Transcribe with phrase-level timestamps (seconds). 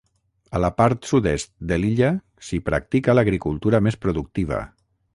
[0.59, 2.11] A la part sud-est de l'illa
[2.49, 4.69] s'hi practica l'agricultura més productiva.